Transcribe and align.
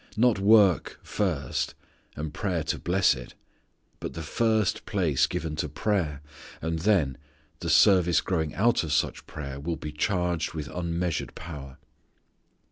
Not 0.17 0.39
work 0.39 0.99
first, 1.03 1.75
and 2.15 2.33
prayer 2.33 2.63
to 2.63 2.79
bless 2.79 3.13
it. 3.13 3.35
But 3.99 4.13
the 4.13 4.23
first 4.23 4.87
place 4.87 5.27
given 5.27 5.55
to 5.57 5.69
prayer 5.69 6.23
and 6.59 6.79
then 6.79 7.19
the 7.59 7.69
service 7.69 8.19
growing 8.19 8.55
out 8.55 8.83
of 8.83 8.91
such 8.91 9.27
prayer 9.27 9.59
will 9.59 9.75
be 9.75 9.91
charged 9.91 10.55
with 10.55 10.69
unmeasured 10.69 11.35
power. 11.35 11.77